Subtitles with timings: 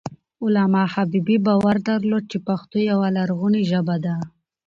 [0.43, 4.15] علامه حبيبي باور درلود چې پښتو یوه لرغونې ژبه ده.